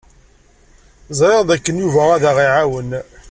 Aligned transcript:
Ẓriɣ 1.19 1.41
dakken 1.49 1.81
Yuba 1.81 2.01
ad 2.13 2.23
aɣ-iɛawen. 2.29 2.89